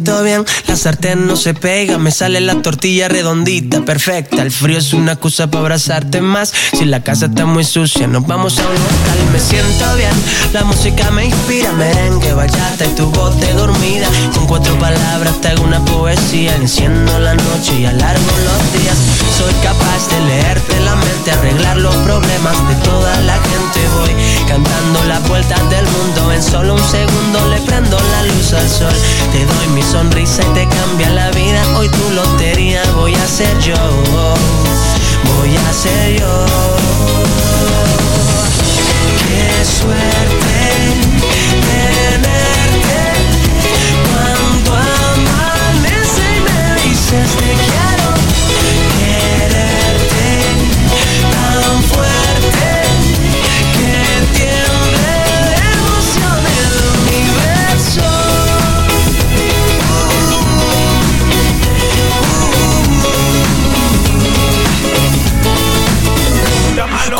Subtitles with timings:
[0.00, 4.40] Siento bien, la sartén no se pega, me sale la tortilla redondita, perfecta.
[4.40, 6.54] El frío es una excusa para abrazarte más.
[6.72, 9.18] Si la casa está muy sucia, nos vamos a un local.
[9.30, 10.10] Me siento bien,
[10.54, 14.08] la música me inspira, merengue, bachata y tu voz de dormida.
[14.34, 18.96] Con cuatro palabras te hago una poesía, enciendo la noche y alargo los días.
[19.36, 23.80] Soy capaz de leerte la mente, arreglar los problemas de toda la gente.
[23.98, 24.14] Voy
[24.48, 28.94] cantando las vueltas del mundo, en solo un segundo le prendo la luz al sol.
[29.32, 31.62] Te doy mi sonrisa y te cambia la vida.
[31.76, 33.74] Hoy tu lotería voy a ser yo.
[35.36, 36.46] Voy a ser yo.
[39.26, 40.29] Qué suerte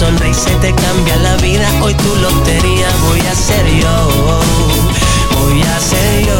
[0.60, 1.68] te cambia la vida.
[1.82, 4.40] Hoy tu lotería voy a ser yo.
[5.40, 6.38] Voy a ser yo.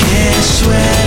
[0.00, 1.03] Qué suerte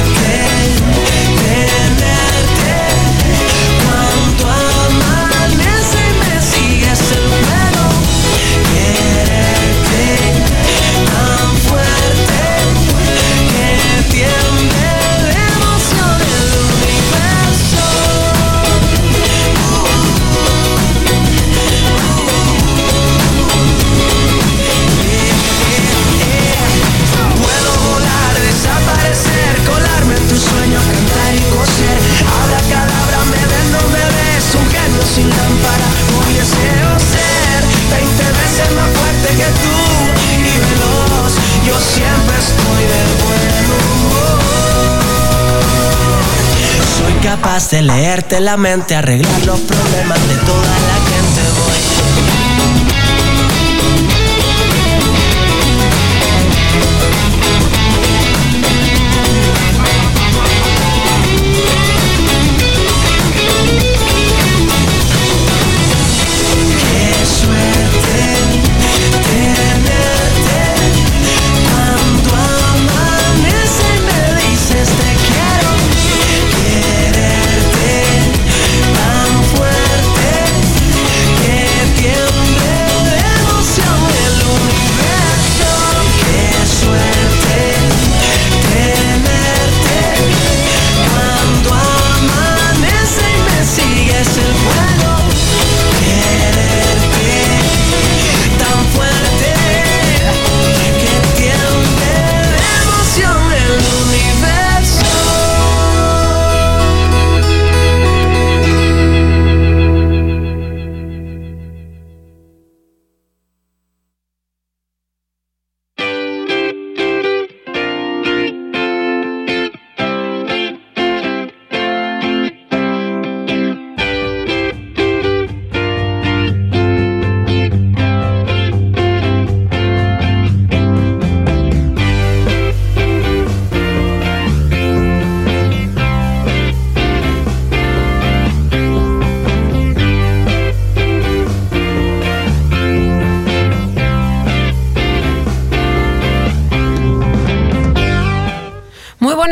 [41.67, 43.57] Yo siempre estoy de buen.
[46.97, 50.96] Soy capaz de leerte la mente, arreglar los problemas de toda la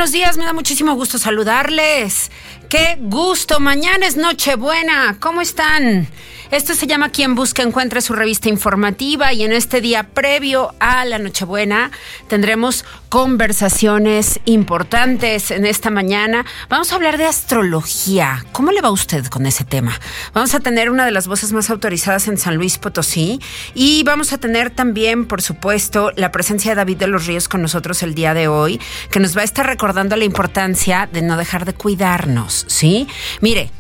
[0.06, 2.30] buenos días, me da muchísimo gusto saludarles.
[2.70, 5.18] Qué gusto, mañana es Nochebuena.
[5.20, 6.08] ¿Cómo están?
[6.56, 11.04] Esto se llama Quien Busca Encuentra su revista informativa y en este día previo a
[11.04, 11.92] la Nochebuena
[12.30, 16.46] tendremos conversaciones importantes en esta mañana.
[16.70, 18.46] Vamos a hablar de astrología.
[18.54, 20.00] ¿Cómo le va usted con ese tema?
[20.34, 23.42] Vamos a tener una de las voces más autorizadas en San Luis Potosí
[23.74, 27.62] y vamos a tener también, por supuesto, la presencia de David de los Ríos con
[27.62, 28.80] nosotros el día de hoy,
[29.12, 33.10] que nos va a estar recordando la importancia de no dejar de cuidarnos, ¿sí?
[33.42, 33.72] Mire,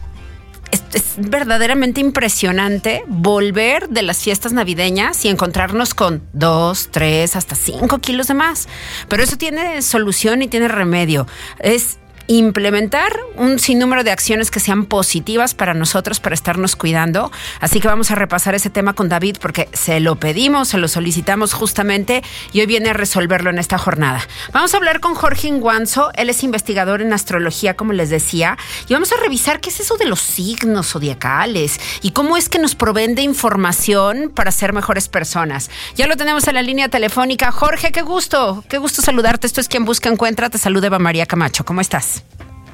[0.93, 7.99] es, verdaderamente impresionante volver de las fiestas navideñas y encontrarnos con dos, tres, hasta cinco
[7.99, 8.67] kilos de más.
[9.07, 11.27] Pero eso tiene solución y tiene remedio.
[11.59, 17.31] Es implementar un sinnúmero de acciones que sean positivas para nosotros, para estarnos cuidando.
[17.59, 20.87] Así que vamos a repasar ese tema con David porque se lo pedimos, se lo
[20.87, 22.23] solicitamos justamente
[22.53, 24.21] y hoy viene a resolverlo en esta jornada.
[24.53, 28.57] Vamos a hablar con Jorge Inguanzo, él es investigador en astrología, como les decía,
[28.87, 32.59] y vamos a revisar qué es eso de los signos zodiacales y cómo es que
[32.59, 35.69] nos proveen de información para ser mejores personas.
[35.95, 37.51] Ya lo tenemos en la línea telefónica.
[37.51, 39.47] Jorge, qué gusto, qué gusto saludarte.
[39.47, 40.49] Esto es quien busca encuentra.
[40.49, 41.65] Te saluda Eva María Camacho.
[41.65, 42.14] ¿Cómo estás?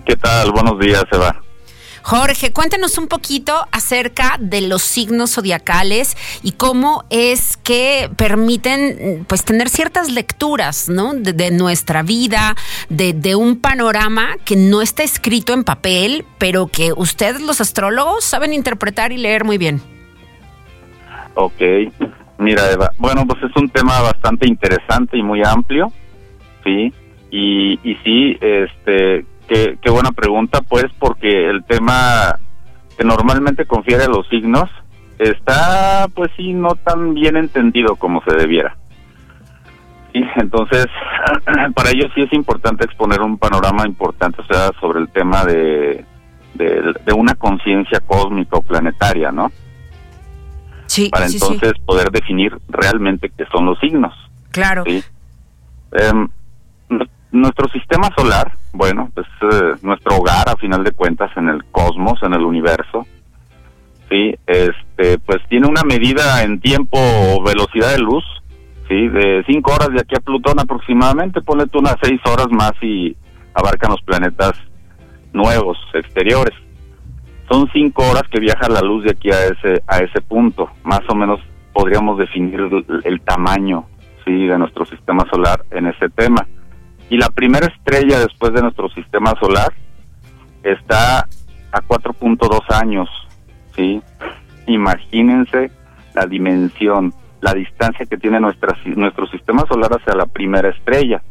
[0.06, 0.52] ¿Qué tal?
[0.52, 1.42] Buenos días, Eva.
[2.04, 9.46] Jorge, cuéntanos un poquito acerca de los signos zodiacales y cómo es que permiten pues
[9.46, 11.14] tener ciertas lecturas, ¿no?
[11.14, 12.56] De, nuestra vida,
[12.90, 18.24] de, de, un panorama que no está escrito en papel, pero que ustedes los astrólogos
[18.24, 19.82] saben interpretar y leer muy bien.
[21.36, 21.62] Ok,
[22.40, 25.92] mira Eva, bueno pues es un tema bastante interesante y muy amplio,
[26.64, 26.94] ¿sí?
[27.30, 32.38] Y, y sí, este, qué, qué buena pregunta, pues, porque el tema
[32.98, 34.70] que normalmente confiere a los signos
[35.20, 38.78] está, pues sí, no tan bien entendido como se debiera.
[40.14, 40.88] Y entonces,
[41.76, 46.06] para ellos sí es importante exponer un panorama importante, o sea, sobre el tema de,
[46.54, 49.52] de, una conciencia cósmica o planetaria, ¿no?
[50.86, 54.14] Sí, para entonces poder definir realmente qué son los signos.
[54.52, 54.84] Claro.
[54.86, 55.02] ¿sí?
[55.94, 56.28] Em,
[57.32, 62.22] nuestro sistema solar, bueno, es eh, nuestro hogar a final de cuentas en el cosmos,
[62.24, 63.06] en el universo.
[64.10, 68.24] Sí, este, pues tiene una medida en tiempo o velocidad de luz,
[68.90, 71.42] sí, de cinco horas de aquí a Plutón aproximadamente.
[71.42, 73.16] Ponle unas seis horas más y
[73.54, 74.54] abarcan los planetas
[75.32, 76.54] nuevos, exteriores.
[77.50, 80.70] Son cinco horas que viaja la luz de aquí a ese a ese punto.
[80.84, 81.40] Más o menos
[81.74, 83.86] podríamos definir el, el tamaño,
[84.26, 86.46] sí, de nuestro sistema solar en ese tema.
[87.12, 89.74] Y la primera estrella después de nuestro sistema solar
[90.64, 91.28] está
[91.74, 93.10] a 4.2 años,
[93.76, 94.02] ¿sí?
[94.66, 95.72] Imagínense
[96.14, 101.22] la dimensión, la distancia que tiene nuestra, nuestro sistema solar hacia la primera estrella.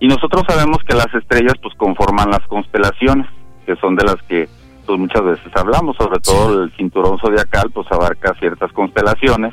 [0.00, 3.26] Y nosotros sabemos que las estrellas pues conforman las constelaciones,
[3.66, 4.48] que son de las que
[4.86, 9.52] pues muchas veces hablamos, sobre todo el cinturón zodiacal pues abarca ciertas constelaciones,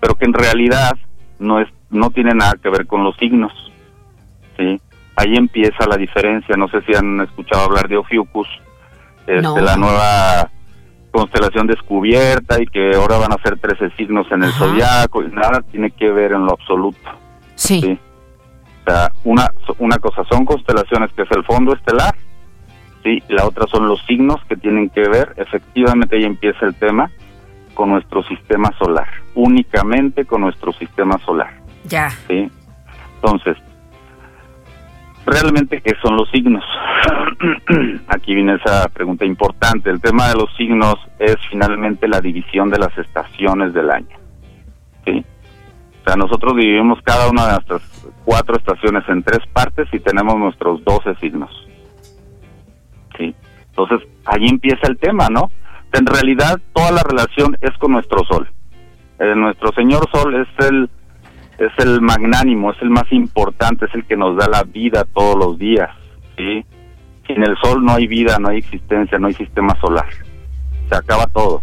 [0.00, 0.92] pero que en realidad
[1.38, 3.69] no es no tiene nada que ver con los signos.
[4.60, 4.80] ¿Sí?
[5.16, 6.56] Ahí empieza la diferencia.
[6.56, 8.48] No sé si han escuchado hablar de Ophiuchus,
[9.26, 10.50] este, la nueva
[11.10, 15.60] constelación descubierta y que ahora van a ser 13 signos en el zodiaco y nada
[15.70, 17.10] tiene que ver en lo absoluto.
[17.56, 17.98] Sí.
[18.80, 22.14] O sea, una, una cosa son constelaciones que es el fondo estelar,
[23.02, 27.10] sí, la otra son los signos que tienen que ver, efectivamente ahí empieza el tema,
[27.74, 31.60] con nuestro sistema solar, únicamente con nuestro sistema solar.
[31.84, 32.10] Ya.
[32.28, 32.50] Sí.
[33.16, 33.56] Entonces,
[35.30, 36.64] realmente qué son los signos.
[38.08, 39.90] Aquí viene esa pregunta importante.
[39.90, 44.16] El tema de los signos es finalmente la división de las estaciones del año.
[45.04, 45.24] ¿sí?
[46.00, 47.82] O sea, nosotros dividimos cada una de nuestras
[48.24, 51.50] cuatro estaciones en tres partes y tenemos nuestros doce signos.
[53.16, 53.34] ¿sí?
[53.68, 55.50] Entonces, ahí empieza el tema, ¿no?
[55.92, 58.48] En realidad, toda la relación es con nuestro sol.
[59.18, 60.88] Eh, nuestro señor sol es el
[61.60, 65.36] es el magnánimo, es el más importante, es el que nos da la vida todos
[65.36, 65.90] los días,
[66.36, 66.64] ¿sí?
[67.26, 70.08] Sin el sol no hay vida, no hay existencia, no hay sistema solar.
[70.88, 71.60] Se acaba todo,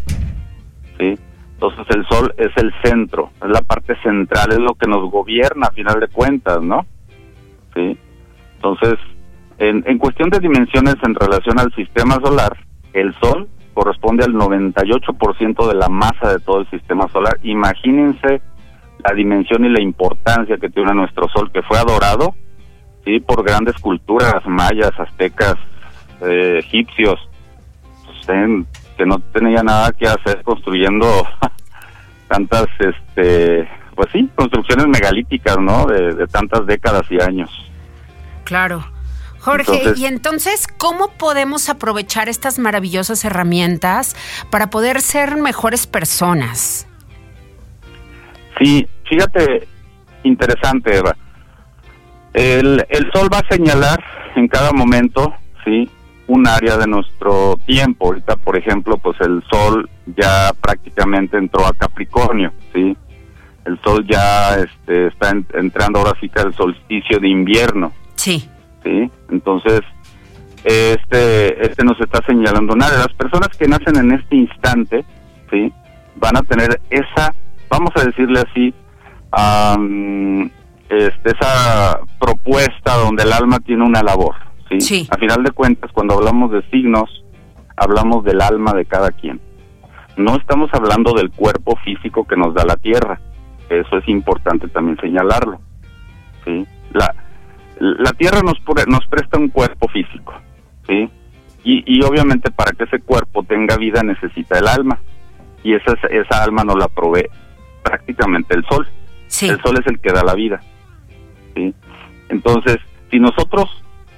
[1.00, 1.18] ¿sí?
[1.54, 5.68] Entonces el sol es el centro, es la parte central, es lo que nos gobierna
[5.68, 6.86] a final de cuentas, ¿no?
[7.74, 7.98] ¿Sí?
[8.58, 8.94] Entonces,
[9.58, 12.56] en, en cuestión de dimensiones en relación al sistema solar,
[12.94, 17.40] el sol corresponde al 98% de la masa de todo el sistema solar.
[17.42, 18.42] Imagínense
[19.04, 22.34] la dimensión y la importancia que tiene nuestro sol, que fue adorado
[23.08, 25.56] sí por grandes culturas mayas, aztecas,
[26.22, 27.18] eh, egipcios,
[28.06, 28.66] pues,
[28.98, 31.08] que no tenía nada que hacer construyendo
[32.28, 35.86] tantas, este, pues sí, construcciones megalíticas, ¿no?
[35.86, 37.50] De, de tantas décadas y años.
[38.44, 38.86] Claro.
[39.40, 44.16] Jorge, y entonces, ¿cómo podemos aprovechar estas maravillosas herramientas
[44.50, 46.87] para poder ser mejores personas?
[48.60, 49.68] Sí, fíjate,
[50.24, 51.16] interesante, Eva.
[52.34, 54.04] El, el sol va a señalar
[54.36, 55.34] en cada momento,
[55.64, 55.90] sí,
[56.28, 58.08] un área de nuestro tiempo.
[58.08, 62.96] Ahorita, por ejemplo, pues el sol ya prácticamente entró a Capricornio, sí.
[63.66, 67.92] El sol ya este, está entrando ahora sí que al solsticio de invierno.
[68.16, 68.50] Sí.
[68.84, 69.12] ¿sí?
[69.30, 69.82] Entonces,
[70.64, 72.98] este, este nos está señalando nada.
[72.98, 75.06] Las personas que nacen en este instante,
[75.50, 75.72] ¿sí?
[76.16, 77.34] Van a tener esa,
[77.70, 78.74] vamos a decirle así,
[80.90, 84.36] este, esa propuesta donde el alma tiene una labor,
[84.70, 84.82] ¿sí?
[84.82, 85.08] sí.
[85.12, 87.24] A final de cuentas, cuando hablamos de signos,
[87.76, 89.40] hablamos del alma de cada quien.
[90.16, 93.20] No estamos hablando del cuerpo físico que nos da la tierra.
[93.70, 95.60] Eso es importante también señalarlo.
[96.44, 96.66] ¿sí?
[96.94, 97.14] La,
[97.80, 98.56] la tierra nos,
[98.88, 100.34] nos presta un cuerpo físico,
[100.88, 101.10] ¿sí?
[101.64, 105.00] Y, y, obviamente para que ese cuerpo tenga vida necesita el alma.
[105.64, 107.28] Y esa, esa alma nos la provee
[107.88, 108.88] prácticamente el sol.
[109.42, 110.62] El sol es el que da la vida.
[111.56, 111.74] ¿sí?
[112.30, 112.78] Entonces,
[113.12, 113.66] si nosotros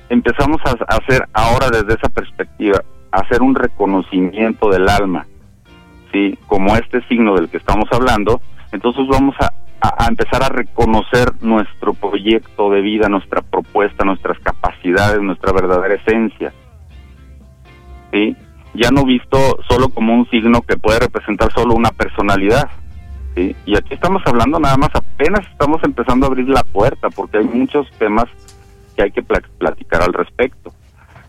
[0.09, 5.25] empezamos a hacer ahora desde esa perspectiva, hacer un reconocimiento del alma,
[6.11, 6.37] ¿sí?
[6.47, 11.93] como este signo del que estamos hablando, entonces vamos a, a, empezar a reconocer nuestro
[11.93, 16.53] proyecto de vida, nuestra propuesta, nuestras capacidades, nuestra verdadera esencia.
[18.11, 18.35] ¿Sí?
[18.73, 22.69] Ya no visto solo como un signo que puede representar solo una personalidad.
[23.35, 23.55] ¿Sí?
[23.65, 27.45] Y aquí estamos hablando nada más, apenas estamos empezando a abrir la puerta, porque hay
[27.45, 28.25] muchos temas
[28.95, 30.73] que hay que platicar al respecto.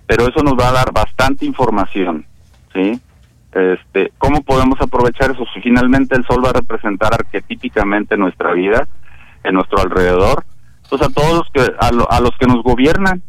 [0.07, 2.26] Pero eso nos va a dar bastante información,
[2.73, 3.00] ¿sí?
[3.52, 5.45] este, ¿cómo podemos aprovechar eso?
[5.52, 8.87] Si finalmente el sol va a representar arquetípicamente nuestra vida,
[9.42, 10.45] en nuestro alrededor,
[10.88, 13.23] pues a todos los que, a, a los que nos gobiernan,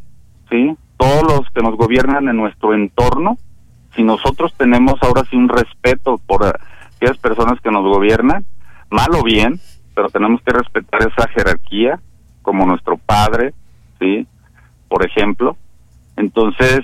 [0.49, 0.75] ¿sí?
[0.97, 3.37] Todos los que nos gobiernan en nuestro entorno,
[3.95, 8.45] si nosotros tenemos ahora sí un respeto por aquellas personas que nos gobiernan,
[8.91, 9.60] mal o bien,
[9.95, 12.00] pero tenemos que respetar esa jerarquía
[12.41, 13.53] como nuestro padre,
[14.00, 14.27] ¿sí?
[14.88, 15.57] Por ejemplo.
[16.17, 16.81] Entonces,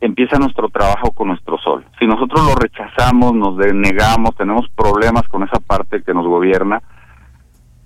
[0.00, 1.84] empieza nuestro trabajo con nuestro sol.
[1.98, 6.82] Si nosotros lo rechazamos, nos denegamos, tenemos problemas con esa parte que nos gobierna,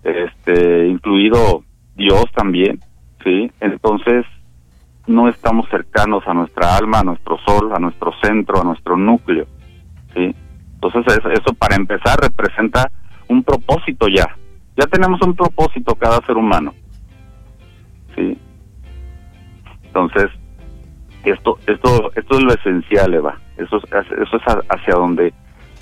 [0.02, 1.62] este, incluido
[1.94, 2.80] Dios también,
[3.22, 3.52] ¿sí?
[3.60, 4.24] Entonces,
[5.06, 9.46] no estamos cercanos a nuestra alma, a nuestro sol, a nuestro centro, a nuestro núcleo,
[10.14, 10.34] ¿sí?
[10.74, 12.90] Entonces, eso para empezar representa
[13.30, 14.36] un propósito ya.
[14.76, 16.74] Ya tenemos un propósito cada ser humano,
[18.16, 18.36] ¿sí?
[19.84, 20.30] Entonces,
[21.24, 23.38] esto esto esto es lo esencial Eva.
[23.56, 25.32] Eso es eso es hacia donde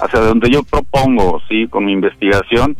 [0.00, 2.76] hacia donde yo propongo sí con mi investigación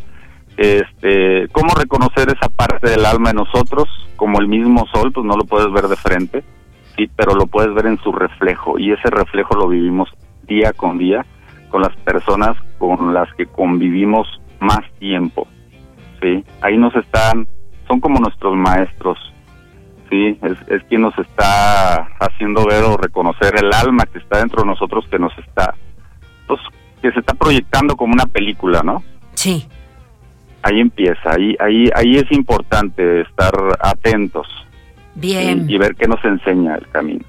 [0.57, 5.35] este cómo reconocer esa parte del alma en nosotros como el mismo sol pues no
[5.35, 6.43] lo puedes ver de frente
[6.97, 10.09] sí pero lo puedes ver en su reflejo y ese reflejo lo vivimos
[10.43, 11.25] día con día
[11.69, 14.27] con las personas con las que convivimos
[14.59, 15.47] más tiempo
[16.21, 17.47] sí ahí nos están
[17.87, 19.17] son como nuestros maestros
[20.09, 24.63] sí, es, es quien nos está haciendo ver o reconocer el alma que está dentro
[24.63, 25.75] de nosotros que nos está,
[26.47, 26.59] pues,
[27.01, 29.03] que se está proyectando como una película, ¿no?
[29.35, 29.67] Sí.
[30.61, 34.47] Ahí empieza, ahí, ahí, ahí es importante estar atentos.
[35.15, 35.69] Bien.
[35.69, 37.23] Y, y ver qué nos enseña el camino.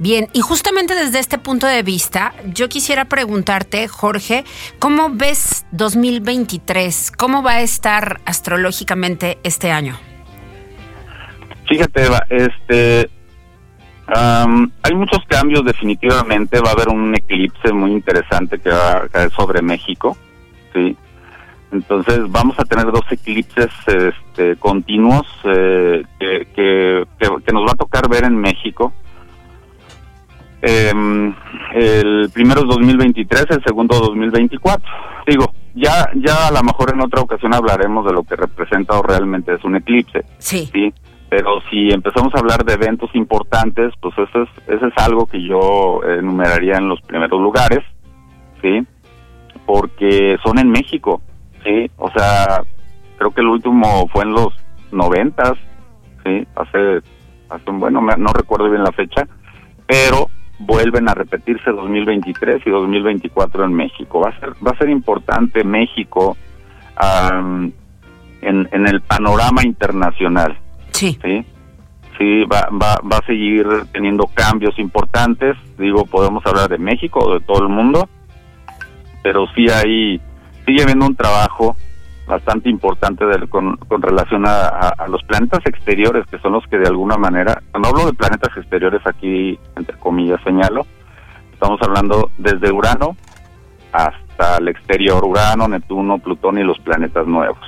[0.00, 4.44] Bien, y justamente desde este punto de vista, yo quisiera preguntarte, Jorge,
[4.78, 7.12] ¿cómo ves 2023?
[7.18, 9.98] ¿Cómo va a estar astrológicamente este año?
[11.68, 13.10] Fíjate, Eva, este,
[14.08, 16.60] um, hay muchos cambios definitivamente.
[16.60, 20.16] Va a haber un eclipse muy interesante que va a caer sobre México,
[20.72, 20.96] sí.
[21.72, 27.76] Entonces vamos a tener dos eclipses este, continuos eh, que, que, que, nos va a
[27.76, 28.94] tocar ver en México.
[30.62, 30.92] Eh,
[31.74, 34.84] el primero es 2023, el segundo 2024.
[35.26, 39.02] Digo, ya ya a lo mejor en otra ocasión hablaremos de lo que representa o
[39.02, 40.24] realmente es un eclipse.
[40.38, 40.68] Sí.
[40.72, 40.92] ¿sí?
[41.30, 45.40] pero si empezamos a hablar de eventos importantes, pues eso es, eso es algo que
[45.40, 47.84] yo enumeraría en los primeros lugares,
[48.60, 48.84] ¿sí?
[49.64, 51.22] Porque son en México,
[51.62, 51.88] ¿sí?
[51.98, 52.64] O sea,
[53.16, 54.48] creo que el último fue en los
[54.90, 55.52] noventas,
[56.24, 56.44] ¿sí?
[56.56, 56.98] Hace,
[57.48, 59.28] hace bueno, no recuerdo bien la fecha,
[59.86, 60.26] pero
[60.60, 64.20] vuelven a repetirse 2023 y 2024 en México.
[64.20, 66.36] Va a ser, va a ser importante México
[67.02, 67.72] um,
[68.42, 70.56] en, en el panorama internacional.
[70.92, 71.18] Sí.
[71.22, 71.44] Sí,
[72.18, 75.56] sí va, va, va a seguir teniendo cambios importantes.
[75.78, 78.08] Digo, podemos hablar de México o de todo el mundo,
[79.22, 80.20] pero sí hay,
[80.66, 81.76] sigue habiendo un trabajo
[82.30, 87.62] bastante importante con, relación a, los planetas exteriores, que son los que de alguna manera,
[87.70, 90.86] cuando hablo de planetas exteriores aquí, entre comillas, señalo,
[91.52, 93.16] estamos hablando desde Urano
[93.92, 97.58] hasta el exterior, Urano, Neptuno, Plutón y los planetas nuevos.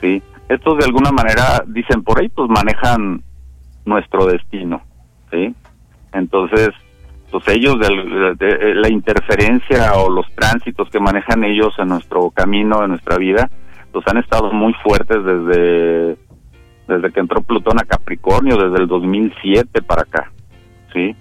[0.00, 0.22] ¿sí?
[0.48, 3.22] Estos de alguna manera, dicen por ahí, pues manejan
[3.84, 4.82] nuestro destino.
[5.30, 5.54] ¿sí?
[6.12, 6.70] Entonces,
[7.30, 12.90] pues ellos, de, la interferencia o los tránsitos que manejan ellos en nuestro camino, en
[12.90, 13.50] nuestra vida,
[13.92, 16.16] pues han estado muy fuertes desde,
[16.86, 20.30] desde que entró Plutón a Capricornio, desde el 2007 para acá,
[20.92, 21.14] ¿sí?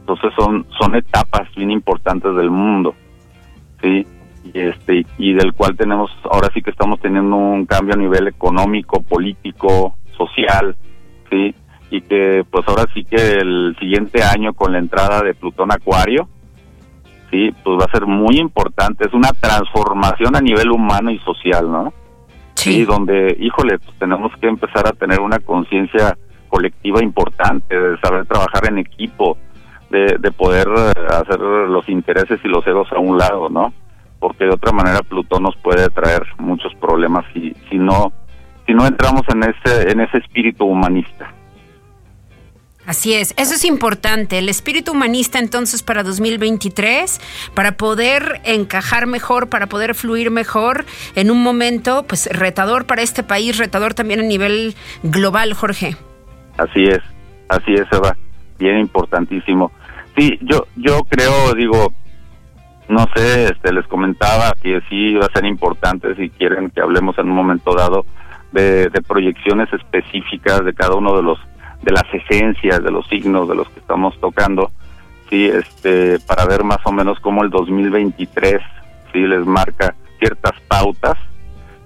[0.00, 2.94] Entonces son, son etapas bien importantes del mundo,
[3.82, 4.06] ¿sí?
[4.44, 8.28] Y, este, y del cual tenemos, ahora sí que estamos teniendo un cambio a nivel
[8.28, 10.76] económico, político, social,
[11.30, 11.54] ¿sí?
[11.90, 16.28] y que pues ahora sí que el siguiente año con la entrada de Plutón Acuario,
[17.30, 21.70] sí, pues va a ser muy importante, es una transformación a nivel humano y social,
[21.70, 21.92] ¿no?
[22.58, 22.84] Sí.
[22.84, 26.16] donde, híjole, pues tenemos que empezar a tener una conciencia
[26.48, 29.36] colectiva importante, de saber trabajar en equipo,
[29.90, 33.72] de, de poder eh, hacer los intereses y los egos a un lado, ¿no?
[34.18, 38.12] Porque de otra manera Plutón nos puede traer muchos problemas si, si no
[38.66, 41.32] si no entramos en ese en ese espíritu humanista.
[42.88, 44.38] Así es, eso es importante.
[44.38, 47.20] El espíritu humanista entonces para 2023,
[47.52, 53.22] para poder encajar mejor, para poder fluir mejor en un momento pues retador para este
[53.22, 55.96] país, retador también a nivel global, Jorge.
[56.56, 57.00] Así es,
[57.50, 58.16] así es, Eva,
[58.58, 59.70] bien importantísimo.
[60.16, 61.92] Sí, yo yo creo, digo,
[62.88, 67.18] no sé, este les comentaba que sí va a ser importante si quieren que hablemos
[67.18, 68.06] en un momento dado
[68.50, 71.38] de proyecciones específicas de cada uno de los
[71.82, 74.70] de las esencias, de los signos de los que estamos tocando,
[75.30, 78.60] sí, este, para ver más o menos cómo el 2023,
[79.12, 81.16] sí, les marca ciertas pautas,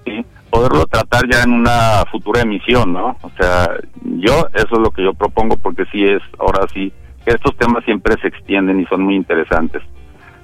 [0.05, 3.17] sí, poderlo tratar ya en una futura emisión, ¿no?
[3.21, 3.69] O sea,
[4.03, 6.91] yo, eso es lo que yo propongo porque sí es, ahora sí,
[7.25, 9.81] estos temas siempre se extienden y son muy interesantes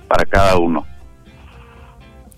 [0.07, 0.85] para cada uno.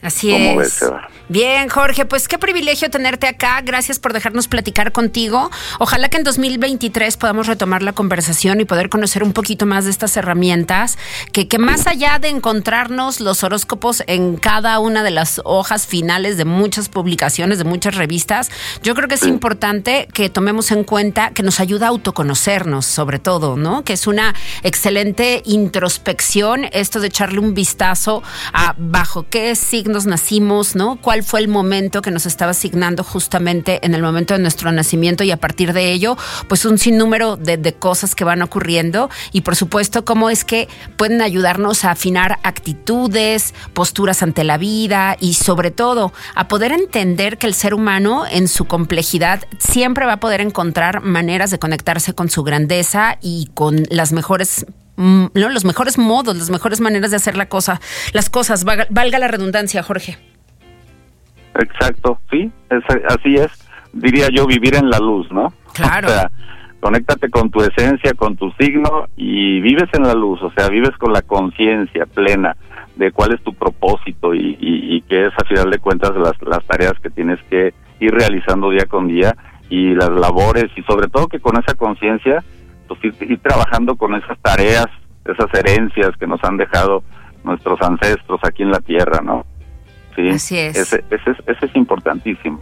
[0.01, 0.83] Así es.
[1.31, 3.61] Bien, Jorge, pues qué privilegio tenerte acá.
[3.61, 5.49] Gracias por dejarnos platicar contigo.
[5.79, 9.91] Ojalá que en 2023 podamos retomar la conversación y poder conocer un poquito más de
[9.91, 10.97] estas herramientas,
[11.31, 16.35] que, que más allá de encontrarnos los horóscopos en cada una de las hojas finales
[16.35, 18.51] de muchas publicaciones, de muchas revistas,
[18.83, 23.19] yo creo que es importante que tomemos en cuenta que nos ayuda a autoconocernos, sobre
[23.19, 23.85] todo, ¿no?
[23.85, 30.75] Que es una excelente introspección esto de echarle un vistazo a bajo qué signos nacimos,
[30.75, 30.97] ¿no?
[30.97, 35.23] ¿Cuál fue el momento que nos estaba asignando justamente en el momento de nuestro nacimiento
[35.23, 39.55] y a partir de ello, pues un sinnúmero de, cosas que van ocurriendo y por
[39.55, 45.71] supuesto cómo es que pueden ayudarnos a afinar actitudes, posturas ante la vida y sobre
[45.71, 50.41] todo a poder entender que el ser humano en su complejidad siempre va a poder
[50.41, 54.65] encontrar maneras de conectarse con su grandeza y con las mejores
[54.97, 55.49] mm, ¿no?
[55.49, 57.79] los mejores modos, las mejores maneras de hacer la cosa,
[58.13, 60.30] las cosas, valga la redundancia, Jorge.
[61.55, 62.51] Exacto, sí,
[63.07, 63.67] así es.
[63.93, 65.53] Diría yo vivir en la luz, ¿no?
[65.73, 66.07] Claro.
[66.07, 66.31] O sea,
[66.79, 70.97] conéctate con tu esencia, con tu signo y vives en la luz, o sea, vives
[70.97, 72.55] con la conciencia plena
[72.95, 76.63] de cuál es tu propósito y, y, qué es a final de cuentas las, las
[76.65, 79.35] tareas que tienes que ir realizando día con día
[79.69, 82.43] y las labores y sobre todo que con esa conciencia
[82.87, 84.87] pues ir, trabajando con esas tareas,
[85.25, 87.03] esas herencias que nos han dejado
[87.43, 89.45] nuestros ancestros aquí en la tierra, ¿no?
[90.15, 90.77] Sí, Así es.
[90.77, 92.59] Ese, ese, ese es importantísimo.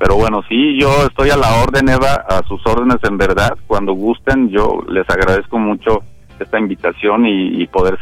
[0.00, 3.58] Pero bueno, sí, yo estoy a la orden, Eva, a sus órdenes en verdad.
[3.66, 6.02] Cuando gusten, yo les agradezco mucho
[6.38, 7.98] esta invitación y, poder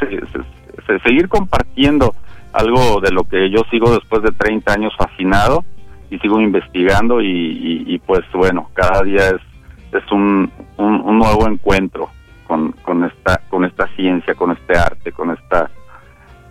[1.02, 2.14] seguir compartiendo
[2.52, 5.64] algo de lo que yo sigo después de 30 años fascinado
[6.08, 12.10] y sigo investigando y, pues bueno, cada día es, es un, un, un, nuevo encuentro
[12.46, 15.68] con, con, esta, con esta ciencia, con este arte, con esta...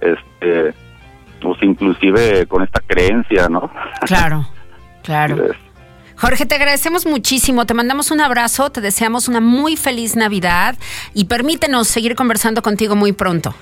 [0.02, 0.87] este
[1.42, 3.72] pues inclusive con esta creencia, ¿no?
[4.06, 4.48] Claro,
[5.04, 5.38] claro.
[6.18, 10.76] Jorge, te agradecemos muchísimo, te mandamos un abrazo, te deseamos una muy feliz Navidad
[11.14, 13.54] y permítenos seguir conversando contigo muy pronto.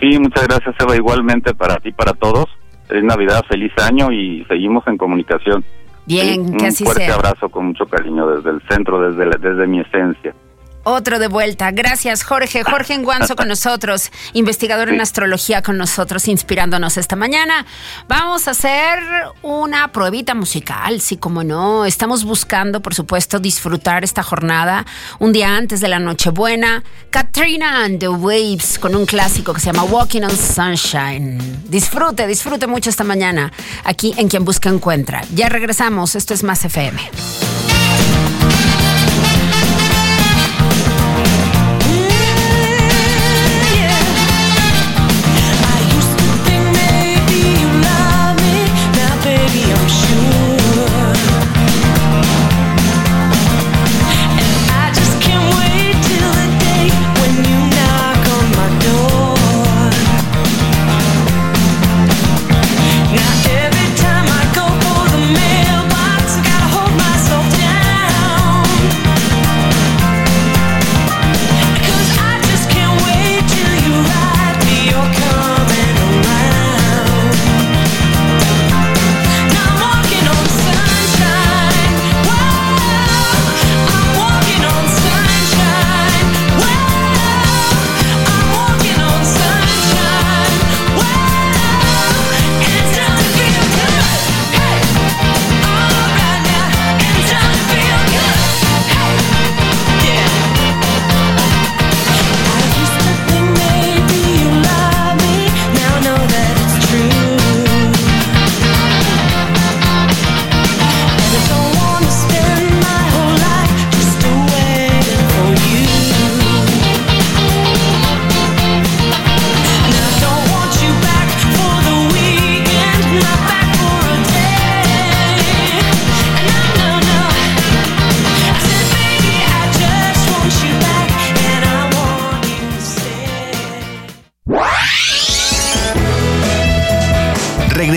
[0.00, 2.46] Sí, muchas gracias Eva, igualmente para ti, para todos.
[2.88, 5.64] Feliz Navidad, feliz año y seguimos en comunicación.
[6.06, 6.88] Bien, que así sea.
[6.88, 10.34] Un fuerte abrazo con mucho cariño desde el centro, desde, desde mi esencia.
[10.86, 11.72] Otro de vuelta.
[11.72, 12.62] Gracias, Jorge.
[12.62, 17.66] Jorge Enguanzo con nosotros, investigador en astrología con nosotros, inspirándonos esta mañana.
[18.06, 19.00] Vamos a hacer
[19.42, 21.86] una pruebita musical, sí, como no.
[21.86, 24.86] Estamos buscando, por supuesto, disfrutar esta jornada
[25.18, 26.84] un día antes de la Nochebuena.
[27.10, 31.64] Katrina and the Waves con un clásico que se llama Walking on Sunshine.
[31.68, 35.22] Disfrute, disfrute mucho esta mañana aquí en Quien Busca Encuentra.
[35.34, 37.00] Ya regresamos, esto es Más FM.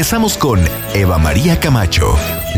[0.09, 0.59] Regresamos con
[0.95, 2.15] Eva María Camacho.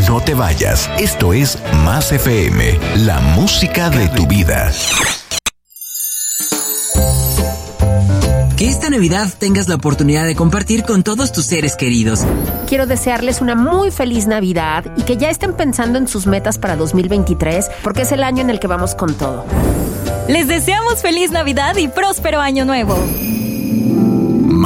[0.07, 4.71] No te vayas, esto es Más FM, la música de tu vida.
[8.55, 12.21] Que esta Navidad tengas la oportunidad de compartir con todos tus seres queridos.
[12.69, 16.77] Quiero desearles una muy feliz Navidad y que ya estén pensando en sus metas para
[16.77, 19.43] 2023 porque es el año en el que vamos con todo.
[20.29, 22.95] Les deseamos feliz Navidad y próspero año nuevo.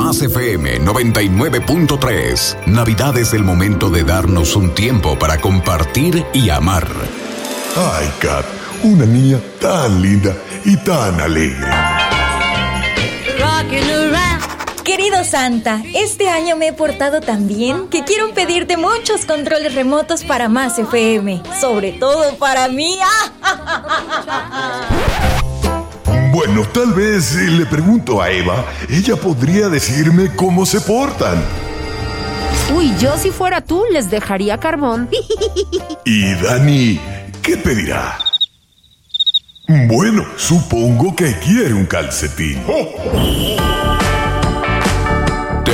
[0.06, 2.68] Más FM 99.3.
[2.68, 6.88] Navidad es el momento de darnos un tiempo para compartir y amar.
[7.76, 8.46] Ay, Kat,
[8.84, 11.72] una niña tan linda y tan alegre.
[14.84, 20.24] Querido Santa, este año me he portado tan bien que quiero pedirte muchos controles remotos
[20.24, 22.96] para Más FM, sobre todo para mí.
[26.36, 31.42] Bueno, tal vez si le pregunto a Eva, ella podría decirme cómo se portan.
[32.76, 35.08] Uy, yo si fuera tú les dejaría carbón.
[36.06, 37.00] ¿Y Dani
[37.42, 38.18] qué pedirá?
[39.88, 42.62] Bueno, supongo que quiere un calcetín.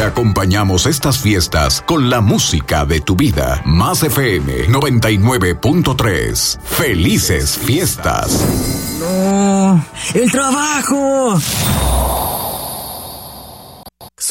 [0.01, 3.61] Acompañamos estas fiestas con la música de tu vida.
[3.65, 6.59] Más FM 99.3.
[6.63, 8.43] Felices fiestas.
[8.99, 9.85] No,
[10.15, 11.39] el trabajo.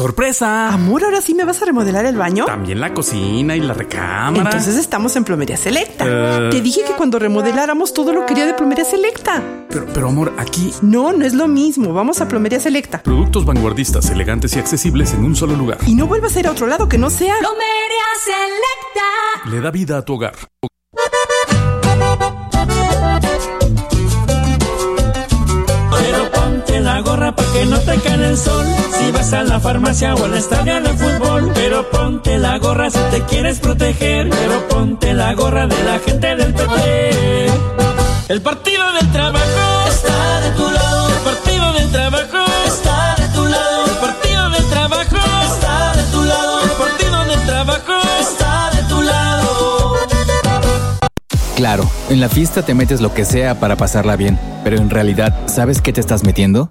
[0.01, 0.73] ¡Sorpresa!
[0.73, 2.47] Amor, ¿ahora sí me vas a remodelar el baño?
[2.47, 4.45] También la cocina y la recámara.
[4.45, 6.07] Entonces estamos en Plomería Selecta.
[6.09, 6.49] Eh.
[6.51, 9.43] Te dije que cuando remodeláramos todo lo quería de Plomería Selecta.
[9.69, 10.73] Pero, pero amor, aquí...
[10.81, 11.93] No, no es lo mismo.
[11.93, 13.03] Vamos a Plomería Selecta.
[13.03, 15.77] Productos vanguardistas, elegantes y accesibles en un solo lugar.
[15.87, 17.35] Y no vuelvas a ir a otro lado que no sea...
[17.39, 19.51] Plomería Selecta.
[19.51, 20.33] Le da vida a tu hogar.
[27.35, 28.66] Para que no te cae el sol.
[28.99, 31.53] Si vas a la farmacia o al estadio de fútbol.
[31.55, 34.31] Pero ponte la gorra si te quieres proteger.
[34.31, 37.47] Pero ponte la gorra de la gente del PT.
[38.29, 41.09] El partido del trabajo está de tu lado.
[41.09, 43.85] El partido del trabajo está de tu lado.
[43.87, 45.16] El partido del trabajo
[45.53, 46.62] está de tu lado.
[46.62, 49.95] El partido del trabajo está de tu lado.
[51.57, 55.35] Claro, en la fiesta te metes lo que sea para pasarla bien, pero en realidad,
[55.47, 56.71] ¿sabes qué te estás metiendo?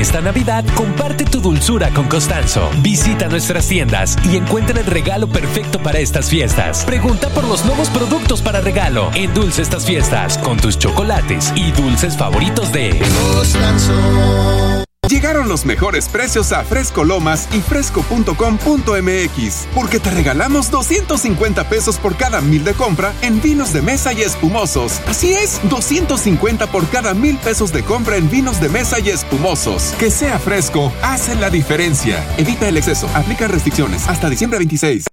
[0.00, 2.70] Esta Navidad, comparte tu dulzura con Costanzo.
[2.80, 6.86] Visita nuestras tiendas y encuentra el regalo perfecto para estas fiestas.
[6.86, 9.10] Pregunta por los nuevos productos para regalo.
[9.14, 12.98] Endulce estas fiestas con tus chocolates y dulces favoritos de
[13.30, 14.86] Costanzo.
[15.20, 22.16] Llegaron los mejores precios a Fresco Lomas y fresco.com.mx, porque te regalamos 250 pesos por
[22.16, 25.02] cada mil de compra en vinos de mesa y espumosos.
[25.06, 29.94] Así es, 250 por cada mil pesos de compra en vinos de mesa y espumosos.
[29.98, 32.26] Que sea fresco, hace la diferencia.
[32.38, 35.04] Evita el exceso, aplica restricciones hasta diciembre 26.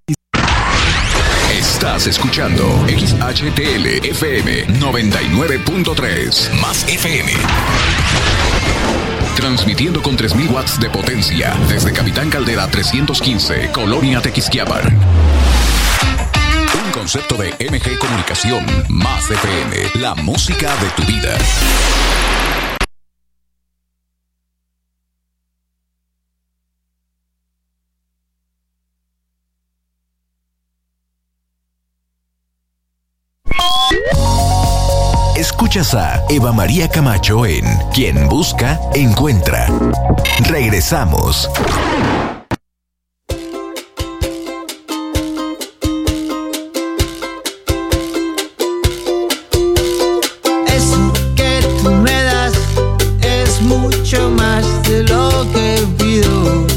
[1.51, 7.33] Estás escuchando XHTL FM 99.3 más FM.
[9.37, 14.81] Transmitiendo con 3000 watts de potencia desde Capitán Caldera 315, Colonia Tequisquiapan.
[16.83, 21.37] Un concepto de MG Comunicación más FM, la música de tu vida.
[35.77, 37.63] Escuchas a Eva María Camacho en
[37.93, 39.67] Quien Busca, Encuentra.
[40.49, 41.47] Regresamos.
[50.67, 52.53] Eso que tú me das
[53.21, 56.76] es mucho más de lo que pido.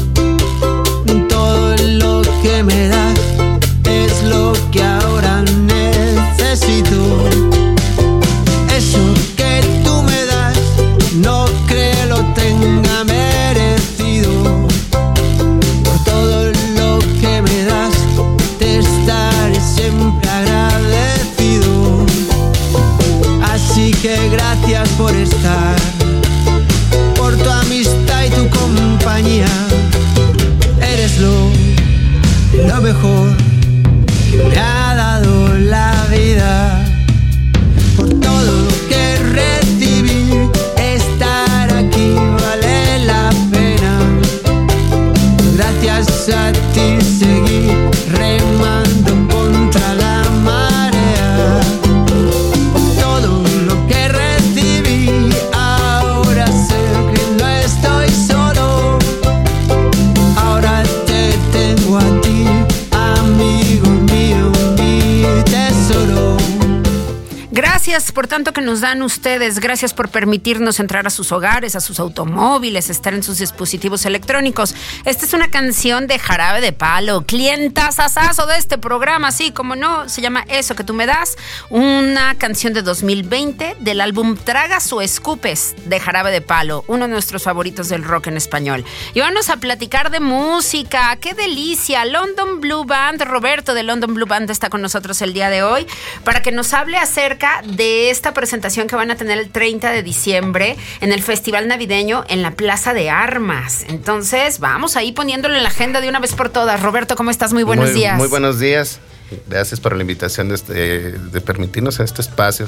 [67.91, 71.81] Gracias por tanto que nos dan ustedes, gracias por permitirnos entrar a sus hogares, a
[71.81, 74.73] sus automóviles, estar en sus dispositivos electrónicos.
[75.03, 80.07] Esta es una canción de Jarabe de Palo, clientazazazo de este programa, así como no,
[80.07, 81.35] se llama Eso que tú me das,
[81.69, 87.11] una canción de 2020 del álbum Tragas o Escupes de Jarabe de Palo, uno de
[87.11, 88.85] nuestros favoritos del rock en español.
[89.13, 92.05] Y vamos a platicar de música, qué delicia.
[92.05, 95.85] London Blue Band, Roberto de London Blue Band está con nosotros el día de hoy
[96.23, 100.03] para que nos hable acerca de esta presentación que van a tener el 30 de
[100.03, 103.85] diciembre en el Festival Navideño en la Plaza de Armas.
[103.89, 106.81] Entonces, vamos ahí poniéndolo en la agenda de una vez por todas.
[106.81, 107.53] Roberto, ¿cómo estás?
[107.53, 108.17] Muy buenos Muy- días.
[108.17, 108.99] Muy buenos días.
[109.47, 110.73] Gracias por la invitación de, este-
[111.13, 112.67] de permitirnos este espacio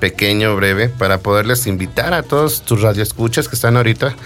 [0.00, 4.16] pequeño, breve, para poderles invitar a todos tus radioescuchas que están ahorita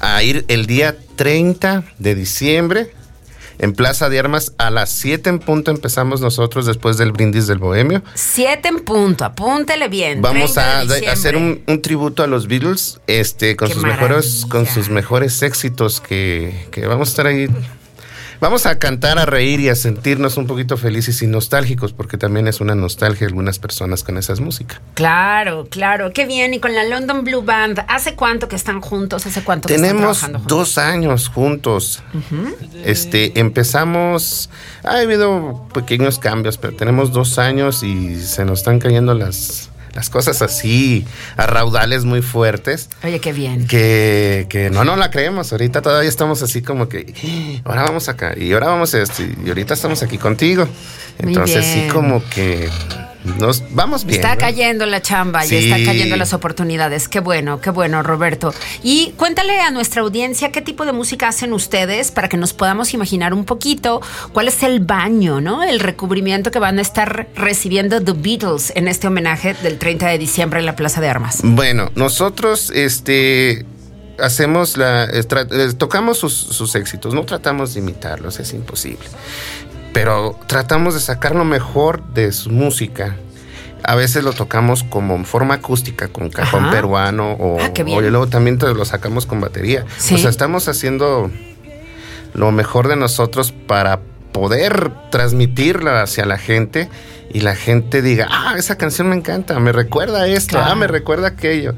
[0.00, 2.92] a ir el día 30 de diciembre
[3.58, 7.58] en Plaza de Armas a las 7 en punto empezamos nosotros después del brindis del
[7.58, 8.02] Bohemio.
[8.14, 10.22] Siete en punto, apúntele bien.
[10.22, 13.82] Vamos 30 de a, hacer un, un tributo a los Beatles, este, con Qué sus
[13.82, 17.48] mejores, con sus mejores éxitos que, que vamos a estar ahí.
[18.40, 22.46] Vamos a cantar, a reír y a sentirnos un poquito felices y nostálgicos, porque también
[22.46, 24.80] es una nostalgia algunas personas con esas músicas.
[24.94, 26.54] Claro, claro, qué bien.
[26.54, 29.26] Y con la London Blue Band, ¿hace cuánto que están juntos?
[29.26, 30.58] ¿Hace cuánto que están Tenemos trabajando juntos?
[30.58, 32.02] dos años juntos.
[32.84, 34.50] Este, empezamos,
[34.84, 40.10] ha habido pequeños cambios, pero tenemos dos años y se nos están cayendo las, las
[40.10, 41.04] cosas así
[41.36, 42.88] a raudales muy fuertes.
[43.04, 43.66] Oye, qué bien.
[43.66, 45.52] Que, que no, no la creemos.
[45.52, 47.14] Ahorita todavía estamos así como que,
[47.64, 50.68] "Ah, ahora vamos acá y ahora vamos a esto y ahorita estamos aquí contigo.
[51.18, 52.68] Entonces sí como que
[53.38, 54.20] nos vamos bien.
[54.20, 54.40] Está ¿no?
[54.40, 55.56] cayendo la chamba y Sí.
[55.56, 57.08] están cayendo las oportunidades.
[57.08, 58.54] Qué bueno, qué bueno, Roberto.
[58.82, 62.94] Y cuéntale a nuestra audiencia qué tipo de música hacen ustedes para que nos podamos
[62.94, 64.00] imaginar un poquito
[64.32, 65.62] cuál es el baño, ¿no?
[65.62, 70.18] El recubrimiento que van a estar recibiendo The Beatles en este homenaje del 30 de
[70.18, 71.40] diciembre en la Plaza de Armas.
[71.42, 73.64] Bueno, nosotros este
[74.20, 79.06] hacemos la eh, eh, tocamos sus, sus éxitos, no tratamos de imitarlos, es imposible.
[79.92, 83.16] Pero tratamos de sacar lo mejor de su música.
[83.84, 86.72] a veces lo tocamos como en forma acústica, con cajón Ajá.
[86.72, 89.84] peruano o, Ah, o luego también te lo sacamos con batería.
[89.96, 90.14] Sí.
[90.14, 91.30] O sea, estamos haciendo
[92.34, 94.00] lo mejor de nosotros para
[94.32, 96.90] poder transmitirla hacia la gente
[97.32, 100.72] y la gente diga, ah, esa canción me encanta, me recuerda a esto, Claro.
[100.72, 101.74] ah, me recuerda aquello,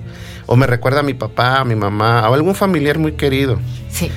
[0.46, 3.60] o me recuerda a mi papá, a mi mamá, o algún familiar muy querido.
[3.90, 4.10] Sí.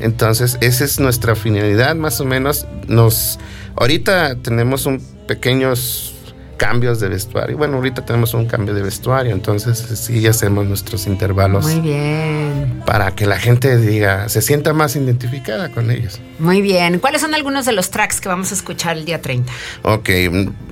[0.00, 2.66] Entonces, esa es nuestra finalidad, más o menos.
[2.86, 3.38] Nos,
[3.76, 6.12] ahorita tenemos un pequeños
[6.56, 7.56] cambios de vestuario.
[7.56, 12.82] Bueno, ahorita tenemos un cambio de vestuario, entonces sí hacemos nuestros intervalos Muy bien.
[12.86, 16.20] para que la gente diga, se sienta más identificada con ellos.
[16.38, 16.98] Muy bien.
[16.98, 19.52] ¿Cuáles son algunos de los tracks que vamos a escuchar el día 30?
[19.82, 20.08] Ok,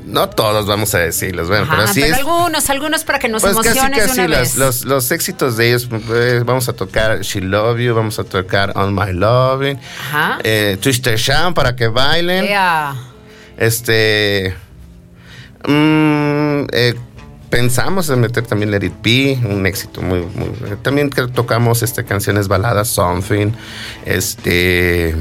[0.05, 3.29] no todos vamos a decirlos, bueno, Ajá, pero sí pero es- algunos, algunos para que
[3.29, 4.57] nos pues casi, emociones de casi una los, vez.
[4.57, 5.89] los, los éxitos de ellos.
[6.13, 9.79] eh, vamos a tocar She Love You, vamos a tocar On My Loving,
[10.11, 10.39] Ajá.
[10.45, 12.45] eh, Twister Sham para que bailen.
[12.45, 12.95] Ea.
[13.57, 14.55] Este.
[15.67, 16.95] mm, eh,
[17.51, 20.21] pensamos en meter también Let It Be, un éxito muy.
[20.35, 20.51] muy
[20.83, 23.53] también tocamos este, canciones baladas, Something.
[24.05, 25.15] Este.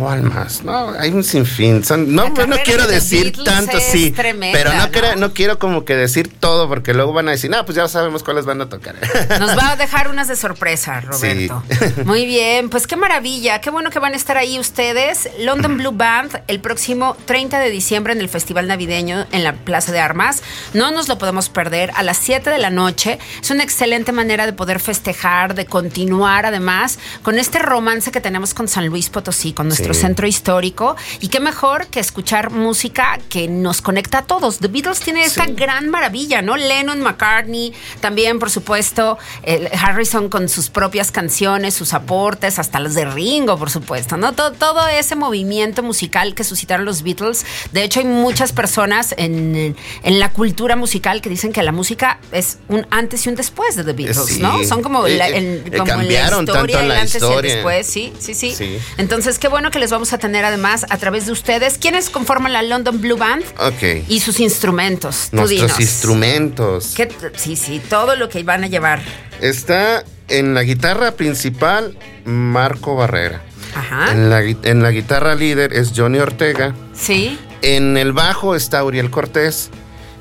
[0.00, 0.62] ¿Cuál más?
[0.62, 1.84] No, hay un sinfín.
[1.84, 4.10] Son- no, pues no quiero de decir tanto, sí.
[4.10, 4.90] tremenda, pero no, ¿no?
[4.90, 7.86] Quiero, no quiero como que decir todo, porque luego van a decir, no, pues ya
[7.86, 8.94] sabemos cuáles van a tocar.
[9.38, 11.62] Nos va a dejar unas de sorpresa, Roberto.
[12.06, 15.28] Muy bien, pues qué maravilla, qué bueno que van a estar ahí ustedes.
[15.38, 19.92] London Blue Band el próximo 30 de diciembre en el Festival Navideño en la Plaza
[19.92, 20.42] de Armas.
[20.72, 23.18] No nos lo podemos perder a las 7 de la noche.
[23.42, 28.54] Es una excelente manera de poder festejar, de continuar además con este romance que tenemos
[28.54, 30.00] con San Luis Potosí, con nuestro Sí.
[30.02, 30.96] centro histórico.
[31.20, 34.58] Y qué mejor que escuchar música que nos conecta a todos.
[34.58, 36.56] The Beatles tiene esta gran maravilla, ¿no?
[36.56, 42.94] Lennon, McCartney, también, por supuesto, el Harrison con sus propias canciones, sus aportes, hasta los
[42.94, 44.32] de Ringo, por supuesto, ¿no?
[44.32, 47.44] Todo, todo ese movimiento musical que suscitaron los Beatles.
[47.72, 52.18] De hecho, hay muchas personas en, en la cultura musical que dicen que la música
[52.32, 54.40] es un antes y un después de The Beatles, Sí.
[54.40, 54.62] ¿no?
[54.64, 57.16] Son como, Eh, la, eh, el- como cambiaron la historia, tanto el la antes y
[57.18, 57.54] el historia.
[57.54, 58.54] después, sí, sí, sí.
[58.54, 58.78] Sí.
[58.98, 61.78] Entonces, qué bueno que les vamos a tener además a través de ustedes.
[61.78, 63.42] ¿Quiénes conforman la London Blue Band?
[63.58, 64.04] Ok.
[64.08, 65.28] Y sus instrumentos.
[65.30, 65.80] Tú Nuestros dinos.
[65.80, 66.92] instrumentos.
[66.94, 69.00] ¿Qué- sí, sí, todo lo que van a llevar.
[69.40, 73.42] Está en la guitarra principal Marco Barrera.
[73.74, 74.12] Ajá.
[74.12, 76.74] En la, en la guitarra líder es Johnny Ortega.
[76.94, 77.38] Sí.
[77.62, 79.70] En el bajo está Uriel Cortés.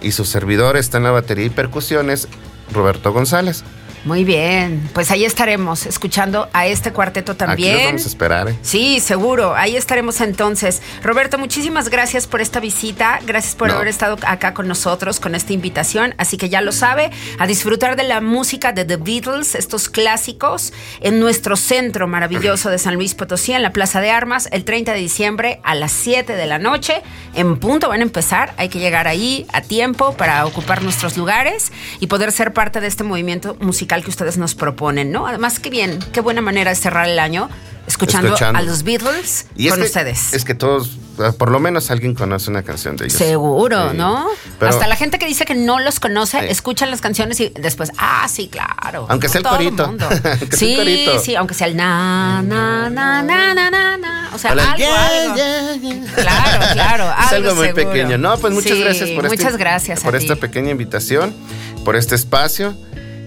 [0.01, 2.29] Y su servidor está en la batería y percusiones,
[2.73, 3.63] Roberto González.
[4.05, 4.89] Muy bien.
[4.93, 7.73] Pues ahí estaremos escuchando a este cuarteto Aquí también.
[7.75, 8.49] los vamos a esperar.
[8.49, 8.55] ¿eh?
[8.62, 9.55] Sí, seguro.
[9.55, 10.81] Ahí estaremos entonces.
[11.03, 13.19] Roberto, muchísimas gracias por esta visita.
[13.25, 13.75] Gracias por No.
[13.75, 16.15] haber estado acá con nosotros con esta invitación.
[16.17, 20.71] Así que ya lo sabe, a disfrutar de la música de The Beatles, estos clásicos,
[21.01, 24.93] en nuestro centro maravilloso de San Luis Potosí, en la Plaza de Armas, el 30
[24.93, 27.01] de diciembre a las 7 de la noche.
[27.33, 28.53] En punto van a empezar.
[28.57, 32.88] Hay que llegar ahí a tiempo para ocupar nuestros lugares y poder ser parte de
[32.88, 35.28] este movimiento musical que ustedes nos proponen, ¿no?
[35.28, 37.49] Además, qué bien, qué buena manera de cerrar el año
[37.88, 38.60] escuchando, Escuchando.
[38.60, 40.34] a los Beatles Y es con que- ustedes.
[40.34, 43.17] Es que todos, eh, por lo menos alguien conoce una canción de ellos.
[43.17, 43.97] Seguro, Sí.
[43.97, 44.28] ¿no?
[44.60, 46.45] Pero- Hasta la gente que dice que no los conoce, Sí.
[46.49, 49.08] escuchan las canciones y después, ah, sí, claro.
[49.10, 49.86] Aunque sea el corito.
[49.86, 51.19] Aunque sea sí, el corito.
[51.19, 54.30] sí, aunque sea el na, na, na, na, na, na, na.
[54.36, 55.36] O sea, Hola, algo, yeah, algo.
[55.36, 56.13] yeah, yeah.
[56.13, 57.13] Claro, claro.
[57.25, 57.89] Es algo muy seguro.
[57.89, 58.17] pequeño.
[58.19, 60.02] No, pues muchas Sí, gracias por, este- Muchas gracias.
[60.02, 60.41] por a esta ti.
[60.41, 61.34] pequeña invitación,
[61.84, 62.75] por este espacio.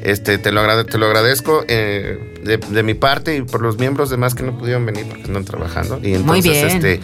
[0.02, 3.78] Este, te, lo agrade- te lo agradezco eh, de, de mi parte y por los
[3.78, 5.98] miembros demás que no pudieron venir porque andan trabajando.
[6.02, 7.00] Y Muy entonces, bien.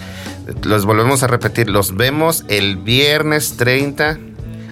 [0.49, 1.71] este, los volvemos a repetir.
[1.71, 4.19] Los vemos el viernes 30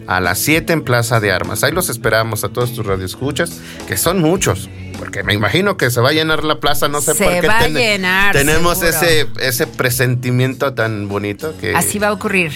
[0.08, 1.62] a las 7 en Plaza de Armas.
[1.64, 3.50] Ahí los esperamos a todos tus radioescuchas,
[3.86, 4.68] que son muchos.
[4.98, 7.46] Porque me imagino que se va a llenar la plaza, no sé Se por qué.
[7.46, 8.96] va a ten- llenar, Tenemos seguro.
[9.06, 11.74] ese, ese presentimiento tan bonito que...
[11.76, 12.50] Así va a ocurrir.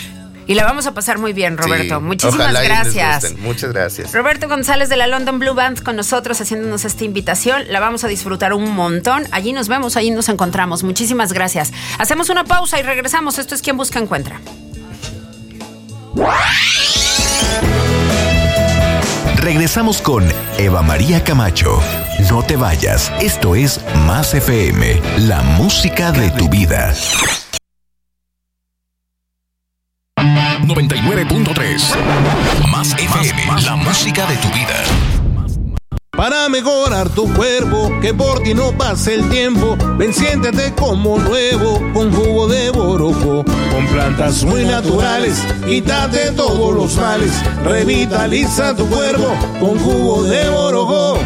[0.50, 1.98] Y la vamos a pasar muy bien, Roberto.
[1.98, 3.38] Sí, Muchísimas ojalá y les gracias.
[3.38, 4.12] Muchas gracias.
[4.12, 7.62] Roberto González de la London Blue Band con nosotros haciéndonos esta invitación.
[7.68, 9.28] La vamos a disfrutar un montón.
[9.30, 10.82] Allí nos vemos, allí nos encontramos.
[10.82, 11.72] Muchísimas gracias.
[11.98, 13.38] Hacemos una pausa y regresamos.
[13.38, 14.40] Esto es Quien Busca Encuentra.
[19.36, 20.24] Regresamos con
[20.58, 21.80] Eva María Camacho.
[22.28, 23.12] No te vayas.
[23.20, 26.92] Esto es Más FM, la música de tu vida.
[30.74, 34.85] 99.3 Más FM, la música de tu vida.
[36.12, 41.80] Para mejorar tu cuerpo, que por ti no pase el tiempo, ven siéntete como nuevo
[41.92, 43.44] con jugo de boroco.
[43.44, 47.33] Con plantas muy naturales, quítate todos los males,
[47.64, 51.18] revitaliza tu cuerpo con jugo de boroco.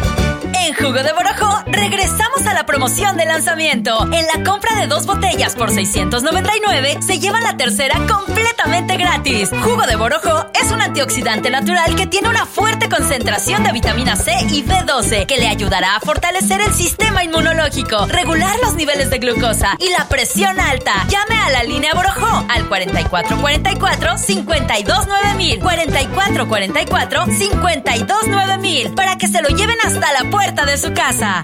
[0.65, 4.01] En Jugo de Borojo regresamos a la promoción de lanzamiento.
[4.11, 9.51] En la compra de dos botellas por 699 se lleva la tercera completamente gratis.
[9.63, 14.33] Jugo de Borojo es un antioxidante natural que tiene una fuerte concentración de vitamina C
[14.49, 19.75] y B12 que le ayudará a fortalecer el sistema inmunológico, regular los niveles de glucosa
[19.77, 21.05] y la presión alta.
[21.09, 29.77] Llame a la línea Borojo al 4444 529000 4444 529000 para que se lo lleven
[29.85, 31.43] hasta la puerta de su casa.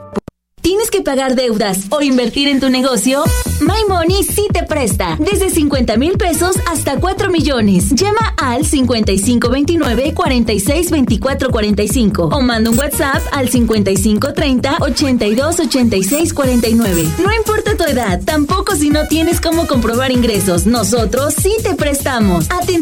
[0.91, 3.23] ¿Tienes que pagar deudas o invertir en tu negocio?
[3.61, 5.15] My Money sí te presta.
[5.19, 7.91] Desde 50 mil pesos hasta 4 millones.
[7.91, 17.07] Llama al 5529 46 24 45 o manda un WhatsApp al 5530 82 86 49.
[17.23, 20.65] No importa tu edad, tampoco si no tienes cómo comprobar ingresos.
[20.65, 22.47] Nosotros sí te prestamos.
[22.49, 22.71] Atención